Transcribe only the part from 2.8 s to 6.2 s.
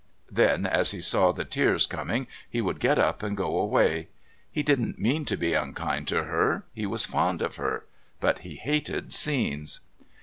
up and go away. He didn't mean to be unkind